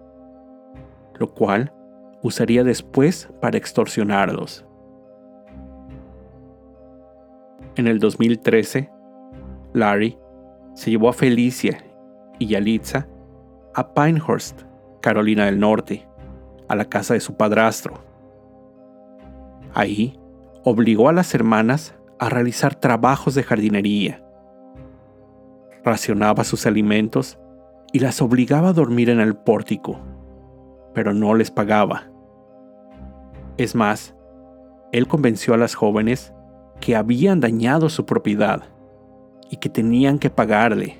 lo 1.15 1.33
cual 1.33 1.73
usaría 2.21 2.63
después 2.63 3.29
para 3.41 3.57
extorsionarlos. 3.57 4.65
En 7.77 7.85
el 7.85 7.99
2013, 7.99 8.89
Larry 9.73 10.17
se 10.73 10.89
llevó 10.89 11.09
a 11.09 11.13
Felicia 11.13 11.77
y 12.39 12.47
Yalitza 12.47 13.07
a 13.75 13.93
Pinehurst, 13.93 14.63
Carolina 14.99 15.45
del 15.45 15.59
Norte, 15.59 16.07
a 16.67 16.75
la 16.75 16.85
casa 16.85 17.13
de 17.13 17.19
su 17.19 17.37
padrastro. 17.37 18.03
Ahí 19.75 20.19
obligó 20.63 21.07
a 21.07 21.13
las 21.13 21.35
hermanas 21.35 21.93
a 22.17 22.29
realizar 22.29 22.73
trabajos 22.73 23.35
de 23.35 23.43
jardinería, 23.43 24.23
racionaba 25.83 26.45
sus 26.45 26.65
alimentos 26.65 27.37
y 27.93 27.99
las 27.99 28.23
obligaba 28.23 28.69
a 28.69 28.73
dormir 28.73 29.11
en 29.11 29.19
el 29.19 29.35
pórtico, 29.35 29.99
pero 30.95 31.13
no 31.13 31.35
les 31.35 31.51
pagaba. 31.51 32.09
Es 33.57 33.75
más, 33.75 34.15
él 34.91 35.07
convenció 35.07 35.53
a 35.53 35.57
las 35.57 35.75
jóvenes 35.75 36.33
que 36.79 36.95
habían 36.95 37.39
dañado 37.39 37.89
su 37.89 38.05
propiedad 38.05 38.63
y 39.49 39.57
que 39.57 39.69
tenían 39.69 40.19
que 40.19 40.29
pagarle. 40.29 40.97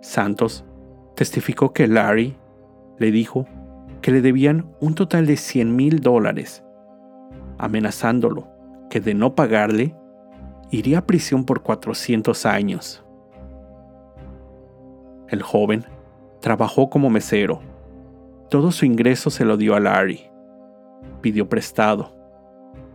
Santos 0.00 0.64
testificó 1.14 1.72
que 1.72 1.86
Larry 1.86 2.36
le 2.98 3.10
dijo 3.10 3.46
que 4.00 4.10
le 4.10 4.22
debían 4.22 4.74
un 4.80 4.94
total 4.94 5.26
de 5.26 5.36
100 5.36 5.76
mil 5.76 6.00
dólares, 6.00 6.64
amenazándolo 7.58 8.48
que 8.88 9.00
de 9.00 9.14
no 9.14 9.34
pagarle 9.34 9.94
iría 10.70 10.98
a 10.98 11.06
prisión 11.06 11.44
por 11.44 11.62
400 11.62 12.46
años. 12.46 13.04
El 15.28 15.42
joven 15.42 15.84
trabajó 16.40 16.90
como 16.90 17.10
mesero. 17.10 17.60
Todo 18.48 18.72
su 18.72 18.84
ingreso 18.84 19.30
se 19.30 19.44
lo 19.44 19.56
dio 19.56 19.76
a 19.76 19.80
Larry. 19.80 20.28
Pidió 21.20 21.48
prestado, 21.48 22.12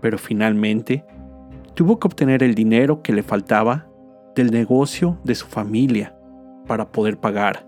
pero 0.06 0.20
finalmente 0.20 1.04
tuvo 1.74 1.98
que 1.98 2.08
obtener 2.08 2.44
el 2.44 2.54
dinero 2.54 3.02
que 3.02 3.12
le 3.12 3.24
faltaba 3.24 3.88
del 4.36 4.52
negocio 4.52 5.18
de 5.24 5.34
su 5.34 5.48
familia 5.48 6.16
para 6.68 6.92
poder 6.92 7.18
pagar. 7.18 7.66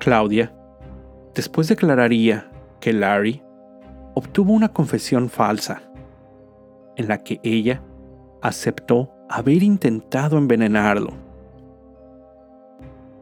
Claudia 0.00 0.52
después 1.36 1.68
declararía 1.68 2.50
que 2.80 2.92
Larry 2.92 3.44
obtuvo 4.14 4.52
una 4.52 4.72
confesión 4.72 5.28
falsa 5.28 5.82
en 6.96 7.06
la 7.06 7.22
que 7.22 7.38
ella 7.44 7.84
aceptó 8.42 9.14
haber 9.28 9.62
intentado 9.62 10.36
envenenarlo. 10.36 11.10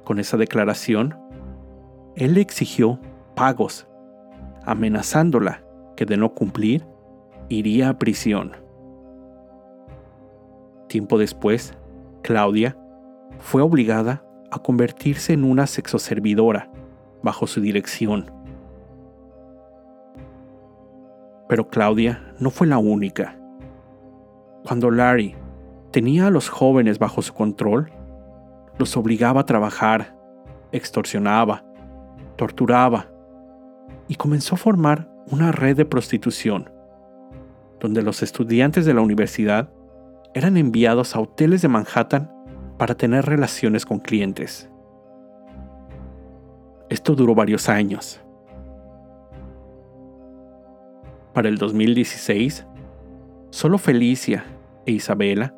Con 0.04 0.18
esa 0.18 0.38
declaración, 0.38 1.14
él 2.16 2.32
le 2.32 2.40
exigió 2.40 2.98
pagos, 3.34 3.86
amenazándola 4.64 5.63
que 5.96 6.06
de 6.06 6.16
no 6.16 6.34
cumplir, 6.34 6.86
iría 7.48 7.90
a 7.90 7.98
prisión. 7.98 8.52
Tiempo 10.88 11.18
después, 11.18 11.74
Claudia 12.22 12.76
fue 13.38 13.62
obligada 13.62 14.24
a 14.50 14.58
convertirse 14.58 15.32
en 15.32 15.44
una 15.44 15.66
sexoservidora 15.66 16.70
bajo 17.22 17.46
su 17.46 17.60
dirección. 17.60 18.30
Pero 21.48 21.68
Claudia 21.68 22.34
no 22.38 22.50
fue 22.50 22.66
la 22.66 22.78
única. 22.78 23.38
Cuando 24.64 24.90
Larry 24.90 25.34
tenía 25.90 26.28
a 26.28 26.30
los 26.30 26.48
jóvenes 26.48 26.98
bajo 26.98 27.22
su 27.22 27.34
control, 27.34 27.90
los 28.78 28.96
obligaba 28.96 29.42
a 29.42 29.46
trabajar, 29.46 30.16
extorsionaba, 30.72 31.64
torturaba 32.36 33.08
y 34.08 34.16
comenzó 34.16 34.54
a 34.54 34.58
formar 34.58 35.13
una 35.30 35.52
red 35.52 35.76
de 35.76 35.84
prostitución, 35.84 36.70
donde 37.80 38.02
los 38.02 38.22
estudiantes 38.22 38.84
de 38.84 38.94
la 38.94 39.00
universidad 39.00 39.70
eran 40.34 40.56
enviados 40.56 41.14
a 41.14 41.20
hoteles 41.20 41.62
de 41.62 41.68
Manhattan 41.68 42.30
para 42.78 42.94
tener 42.94 43.24
relaciones 43.24 43.86
con 43.86 44.00
clientes. 44.00 44.68
Esto 46.90 47.14
duró 47.14 47.34
varios 47.34 47.68
años. 47.68 48.20
Para 51.32 51.48
el 51.48 51.58
2016, 51.58 52.66
solo 53.50 53.78
Felicia 53.78 54.44
e 54.86 54.92
Isabela 54.92 55.54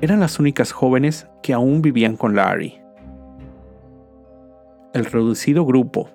eran 0.00 0.20
las 0.20 0.38
únicas 0.38 0.72
jóvenes 0.72 1.28
que 1.42 1.52
aún 1.52 1.82
vivían 1.82 2.16
con 2.16 2.34
Larry. 2.34 2.80
El 4.94 5.04
reducido 5.04 5.64
grupo, 5.64 6.08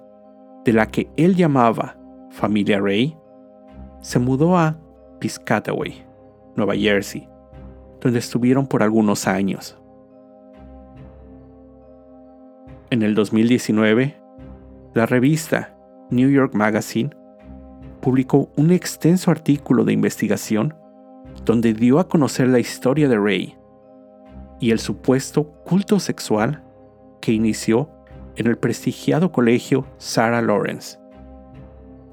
de 0.65 0.73
la 0.73 0.87
que 0.87 1.09
él 1.17 1.35
llamaba 1.35 1.97
Familia 2.29 2.79
Ray, 2.79 3.17
se 4.01 4.19
mudó 4.19 4.57
a 4.57 4.77
Piscataway, 5.19 6.05
Nueva 6.55 6.75
Jersey, 6.75 7.27
donde 8.01 8.19
estuvieron 8.19 8.67
por 8.67 8.83
algunos 8.83 9.27
años. 9.27 9.77
En 12.89 13.01
el 13.01 13.15
2019, 13.15 14.15
la 14.93 15.05
revista 15.05 15.75
New 16.09 16.29
York 16.29 16.53
Magazine 16.53 17.09
publicó 18.01 18.49
un 18.55 18.71
extenso 18.71 19.31
artículo 19.31 19.83
de 19.83 19.93
investigación 19.93 20.73
donde 21.43 21.73
dio 21.73 21.99
a 21.99 22.07
conocer 22.07 22.47
la 22.47 22.59
historia 22.59 23.09
de 23.09 23.17
Ray 23.17 23.57
y 24.59 24.71
el 24.71 24.79
supuesto 24.79 25.45
culto 25.65 25.99
sexual 25.99 26.63
que 27.21 27.33
inició 27.33 27.89
en 28.35 28.47
el 28.47 28.57
prestigiado 28.57 29.31
colegio 29.31 29.85
Sarah 29.97 30.41
Lawrence, 30.41 30.97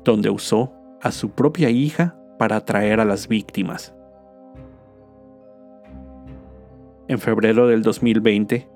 donde 0.04 0.30
usó 0.30 0.72
a 1.00 1.10
su 1.10 1.30
propia 1.30 1.70
hija 1.70 2.16
para 2.38 2.56
atraer 2.56 3.00
a 3.00 3.04
las 3.04 3.28
víctimas. 3.28 3.94
En 7.08 7.18
febrero 7.18 7.66
del 7.66 7.82
2020, 7.82 8.68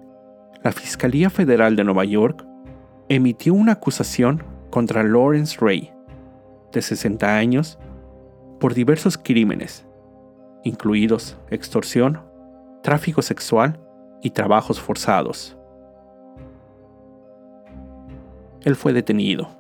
la 0.62 0.73
Fiscalía 0.73 1.31
Federal 1.31 1.77
de 1.77 1.85
Nueva 1.85 2.05
York 2.05 2.45
emitió 3.09 3.55
una 3.55 3.73
acusación 3.73 4.43
contra 4.71 5.03
Lawrence 5.03 5.57
Ray, 5.61 5.93
de 6.73 6.83
60 6.83 7.37
años, 7.37 7.79
por 8.61 8.75
diversos 8.75 9.17
crímenes, 9.17 9.87
incluidos 10.64 11.38
extorsión, 11.51 12.21
tráfico 12.83 13.23
sexual 13.23 13.81
y 14.23 14.31
trabajos 14.31 14.81
forzados. 14.81 15.57
Él 18.64 18.77
fue 18.77 18.93
detenido. 18.93 19.58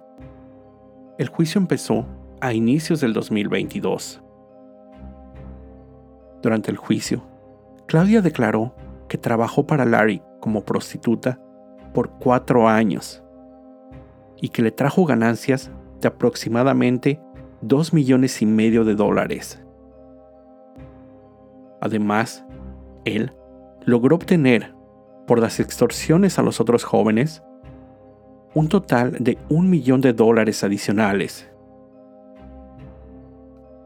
El 1.18 1.26
juicio 1.26 1.60
empezó 1.60 2.06
a 2.40 2.52
inicios 2.52 3.00
del 3.00 3.12
2022. 3.12 4.22
Durante 6.40 6.70
el 6.70 6.76
juicio, 6.76 7.24
Claudia 7.86 8.22
declaró 8.22 8.76
que 9.08 9.18
trabajó 9.18 9.66
para 9.66 9.84
Larry 9.84 10.22
como 10.38 10.64
prostituta 10.64 11.40
por 11.92 12.10
cuatro 12.20 12.68
años 12.68 13.24
y 14.40 14.50
que 14.50 14.62
le 14.62 14.70
trajo 14.70 15.06
ganancias 15.06 15.72
de 16.00 16.06
aproximadamente 16.06 17.20
2 17.62 17.92
millones 17.94 18.40
y 18.40 18.46
medio 18.46 18.84
de 18.84 18.94
dólares. 18.94 19.60
Además, 21.80 22.46
él 23.04 23.32
logró 23.84 24.14
obtener, 24.14 24.72
por 25.26 25.40
las 25.40 25.58
extorsiones 25.58 26.38
a 26.38 26.42
los 26.42 26.60
otros 26.60 26.84
jóvenes, 26.84 27.42
un 28.54 28.68
total 28.68 29.16
de 29.20 29.38
un 29.48 29.68
millón 29.70 30.00
de 30.00 30.12
dólares 30.12 30.64
adicionales. 30.64 31.48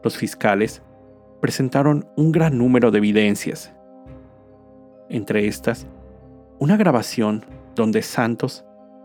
Los 0.02 0.16
fiscales 0.16 0.82
presentaron 1.40 2.06
un 2.16 2.32
gran 2.32 2.56
número 2.58 2.90
de 2.90 2.98
evidencias. 2.98 3.72
Entre 5.08 5.46
estas, 5.46 5.86
una 6.58 6.76
grabación 6.76 7.44
donde 7.74 8.02
Santos 8.02 8.64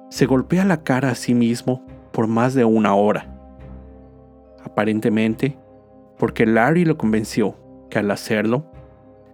se 0.10 0.26
golpea 0.26 0.64
la 0.66 0.84
cara 0.84 1.10
a 1.10 1.16
sí 1.16 1.34
mismo 1.34 1.86
por 2.12 2.28
más 2.28 2.54
de 2.54 2.66
una 2.66 2.96
hora. 2.96 3.34
Aparentemente, 4.64 5.58
porque 6.18 6.46
Larry 6.46 6.86
lo 6.86 6.98
convenció 6.98 7.56
que 7.90 8.00
al 8.00 8.12
hacerlo, 8.12 8.72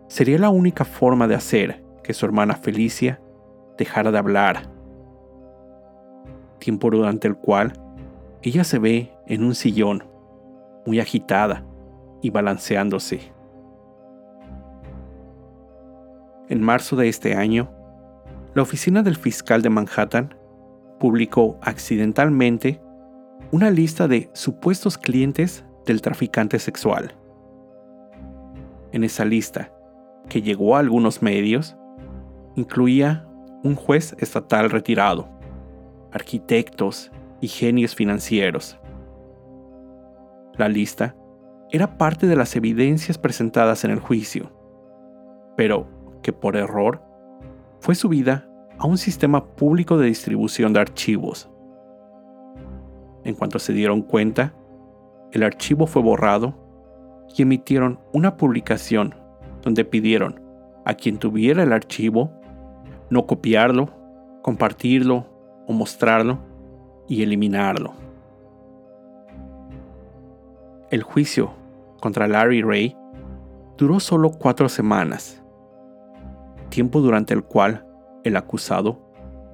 sería 0.08 0.38
la 0.38 0.50
única 0.50 0.86
forma 0.86 1.28
de 1.28 1.36
hacer 1.36 1.84
que 2.04 2.14
su 2.14 2.26
hermana 2.26 2.56
Felicia 2.56 3.22
dejara 3.78 4.12
de 4.12 4.18
hablar. 4.18 4.73
Tiempo 6.64 6.90
durante 6.90 7.28
el 7.28 7.36
cual 7.36 7.74
ella 8.42 8.64
se 8.64 8.80
ve 8.80 9.12
en 9.28 9.44
un 9.44 9.54
sillón, 9.54 10.06
muy 10.86 11.02
agitada 11.02 11.66
y 12.22 12.30
balanceándose. 12.30 13.34
En 16.48 16.62
marzo 16.62 16.96
de 16.96 17.10
este 17.10 17.36
año, 17.36 17.70
la 18.54 18.62
oficina 18.62 19.04
del 19.04 19.18
fiscal 19.18 19.62
de 19.62 19.70
Manhattan 19.70 20.36
publicó 21.02 21.58
accidentalmente 21.62 22.82
una 23.52 23.70
lista 23.70 24.08
de 24.08 24.30
supuestos 24.32 24.98
clientes 24.98 25.66
del 25.86 26.02
traficante 26.02 26.60
sexual. 26.60 27.14
En 28.94 29.04
esa 29.04 29.26
lista 29.26 29.74
que 30.30 30.42
llegó 30.42 30.78
a 30.78 30.80
algunos 30.80 31.22
medios, 31.22 31.76
incluía 32.56 33.28
un 33.64 33.76
juez 33.76 34.16
estatal 34.20 34.70
retirado, 34.70 35.33
arquitectos 36.14 37.12
y 37.42 37.48
genios 37.48 37.96
financieros. 37.96 38.80
La 40.56 40.70
lista 40.70 41.16
era 41.72 41.98
parte 41.98 42.28
de 42.28 42.36
las 42.36 42.56
evidencias 42.56 43.18
presentadas 43.18 43.84
en 43.84 43.92
el 43.92 44.00
juicio, 44.00 44.52
pero 45.58 45.88
que 46.22 46.32
por 46.32 46.56
error 46.56 47.02
fue 47.80 47.96
subida 47.96 48.48
a 48.78 48.86
un 48.86 48.98
sistema 48.98 49.44
público 49.56 49.98
de 49.98 50.08
distribución 50.08 50.72
de 50.72 50.80
archivos. 50.80 51.50
En 53.24 53.34
cuanto 53.34 53.58
se 53.58 53.74
dieron 53.74 54.04
cuenta, 54.04 54.54
el 55.32 55.42
archivo 55.44 55.88
fue 55.88 56.04
borrado 56.04 56.54
y 57.36 57.42
emitieron 57.42 58.00
una 58.14 58.38
publicación 58.38 59.16
donde 59.64 59.84
pidieron 59.84 60.42
a 60.86 60.94
quien 60.94 61.18
tuviera 61.18 61.64
el 61.64 61.74
archivo 61.74 62.32
no 63.10 63.26
copiarlo, 63.26 63.90
compartirlo 64.42 65.33
o 65.68 65.74
mostrarlo 65.74 66.40
y 67.08 67.24
eliminarlo. 67.24 67.94
El 70.90 71.04
juicio 71.04 71.54
contra 72.00 72.28
Larry 72.28 72.62
Ray 72.62 72.98
duró 73.78 74.00
solo 74.00 74.32
cuatro 74.32 74.70
semanas, 74.70 75.42
tiempo 76.70 77.02
durante 77.02 77.34
el 77.34 77.44
cual 77.44 77.88
el 78.24 78.36
acusado 78.38 79.00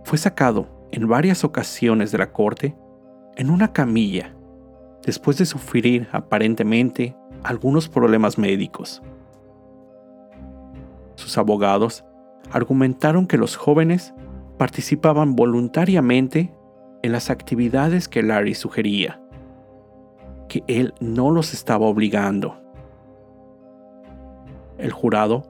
fue 0.03 0.17
sacado 0.17 0.67
en 0.91 1.07
varias 1.07 1.43
ocasiones 1.43 2.11
de 2.11 2.17
la 2.17 2.31
corte 2.31 2.75
en 3.35 3.49
una 3.49 3.71
camilla 3.71 4.35
después 5.05 5.37
de 5.37 5.45
sufrir 5.45 6.07
aparentemente 6.11 7.15
algunos 7.43 7.87
problemas 7.87 8.37
médicos. 8.37 9.01
Sus 11.15 11.37
abogados 11.37 12.03
argumentaron 12.51 13.27
que 13.27 13.37
los 13.37 13.55
jóvenes 13.55 14.13
participaban 14.59 15.37
voluntariamente 15.37 16.53
en 17.01 17.13
las 17.13 17.29
actividades 17.29 18.09
que 18.09 18.21
Larry 18.21 18.53
sugería, 18.53 19.21
que 20.49 20.65
él 20.67 20.93
no 20.99 21.31
los 21.31 21.53
estaba 21.53 21.85
obligando. 21.85 22.61
El 24.77 24.91
jurado 24.91 25.45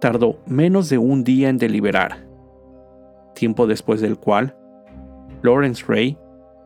tardó 0.00 0.38
menos 0.46 0.88
de 0.88 0.96
un 0.96 1.22
día 1.22 1.50
en 1.50 1.58
deliberar, 1.58 2.26
tiempo 3.34 3.66
después 3.66 4.00
del 4.00 4.18
cual 4.18 4.56
Lawrence 5.42 5.84
Ray 5.86 6.18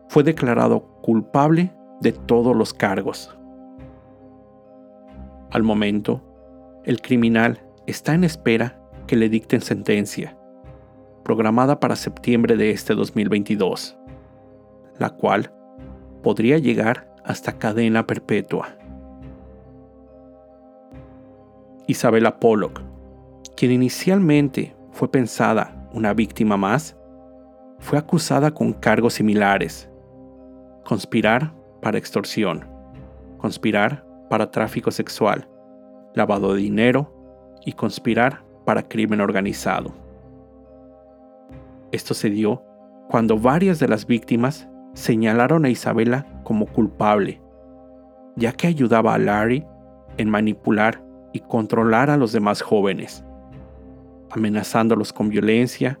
fue 0.07 0.23
declarado 0.23 0.85
culpable 1.01 1.73
de 1.99 2.13
todos 2.13 2.55
los 2.55 2.73
cargos. 2.73 3.37
Al 5.51 5.63
momento, 5.63 6.21
el 6.85 7.01
criminal 7.01 7.59
está 7.85 8.13
en 8.13 8.23
espera 8.23 8.81
que 9.07 9.17
le 9.17 9.27
dicten 9.27 9.59
sentencia, 9.59 10.37
programada 11.23 11.79
para 11.79 11.95
septiembre 11.95 12.57
de 12.57 12.71
este 12.71 12.93
2022, 12.93 13.97
la 14.97 15.09
cual 15.09 15.53
podría 16.21 16.57
llegar 16.57 17.13
hasta 17.23 17.57
cadena 17.57 18.05
perpetua. 18.05 18.69
Isabella 21.87 22.39
Pollock, 22.39 22.81
quien 23.55 23.71
inicialmente 23.71 24.75
fue 24.91 25.11
pensada 25.11 25.89
una 25.93 26.13
víctima 26.13 26.57
más, 26.57 26.95
fue 27.79 27.97
acusada 27.97 28.51
con 28.51 28.73
cargos 28.73 29.15
similares. 29.15 29.89
Conspirar 30.85 31.53
para 31.81 31.97
extorsión, 31.97 32.65
conspirar 33.37 34.05
para 34.29 34.51
tráfico 34.51 34.91
sexual, 34.91 35.47
lavado 36.13 36.53
de 36.53 36.61
dinero 36.61 37.11
y 37.65 37.73
conspirar 37.73 38.43
para 38.65 38.87
crimen 38.87 39.19
organizado. 39.19 39.93
Esto 41.91 42.13
se 42.13 42.29
dio 42.29 42.63
cuando 43.09 43.37
varias 43.37 43.79
de 43.79 43.87
las 43.87 44.05
víctimas 44.05 44.69
señalaron 44.93 45.65
a 45.65 45.69
Isabela 45.69 46.25
como 46.43 46.65
culpable, 46.65 47.41
ya 48.35 48.53
que 48.53 48.67
ayudaba 48.67 49.13
a 49.13 49.17
Larry 49.17 49.65
en 50.17 50.29
manipular 50.29 51.03
y 51.33 51.39
controlar 51.39 52.09
a 52.09 52.17
los 52.17 52.31
demás 52.31 52.61
jóvenes, 52.61 53.25
amenazándolos 54.29 55.11
con 55.11 55.29
violencia 55.29 55.99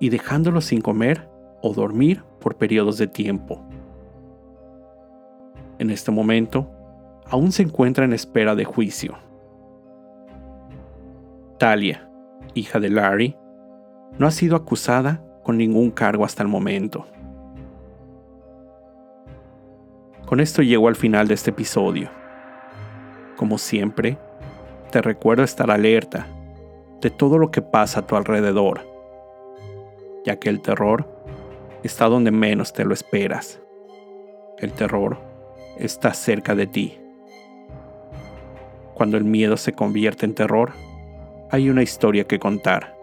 y 0.00 0.10
dejándolos 0.10 0.66
sin 0.66 0.80
comer 0.80 1.28
o 1.62 1.72
dormir 1.72 2.22
por 2.40 2.56
periodos 2.56 2.98
de 2.98 3.06
tiempo. 3.06 3.62
En 5.78 5.90
este 5.90 6.10
momento, 6.10 6.70
aún 7.26 7.52
se 7.52 7.62
encuentra 7.62 8.04
en 8.04 8.12
espera 8.12 8.54
de 8.54 8.64
juicio. 8.64 9.16
Talia, 11.58 12.10
hija 12.54 12.80
de 12.80 12.90
Larry, 12.90 13.36
no 14.18 14.26
ha 14.26 14.30
sido 14.30 14.56
acusada 14.56 15.22
con 15.42 15.58
ningún 15.58 15.90
cargo 15.90 16.24
hasta 16.24 16.42
el 16.42 16.48
momento. 16.48 17.06
Con 20.26 20.40
esto 20.40 20.62
llego 20.62 20.88
al 20.88 20.96
final 20.96 21.28
de 21.28 21.34
este 21.34 21.50
episodio. 21.50 22.10
Como 23.36 23.58
siempre, 23.58 24.18
te 24.90 25.02
recuerdo 25.02 25.42
estar 25.42 25.70
alerta 25.70 26.26
de 27.00 27.10
todo 27.10 27.36
lo 27.38 27.50
que 27.50 27.60
pasa 27.60 28.00
a 28.00 28.06
tu 28.06 28.16
alrededor, 28.16 28.80
ya 30.24 30.36
que 30.38 30.48
el 30.48 30.62
terror 30.62 31.06
está 31.82 32.06
donde 32.06 32.30
menos 32.30 32.72
te 32.72 32.84
lo 32.84 32.94
esperas. 32.94 33.60
El 34.58 34.72
terror 34.72 35.18
está 35.76 36.14
cerca 36.14 36.54
de 36.54 36.66
ti. 36.66 36.98
Cuando 38.94 39.16
el 39.16 39.24
miedo 39.24 39.56
se 39.56 39.72
convierte 39.72 40.24
en 40.24 40.34
terror, 40.34 40.72
hay 41.50 41.68
una 41.68 41.82
historia 41.82 42.24
que 42.24 42.38
contar. 42.38 42.93